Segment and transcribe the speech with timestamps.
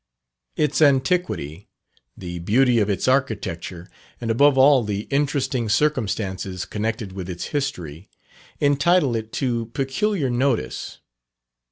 [0.55, 1.69] Its antiquity,
[2.17, 3.87] the beauty of its architecture,
[4.19, 8.09] and above all the interesting circumstances connected with its history,
[8.59, 10.97] entitle it to peculiar notice.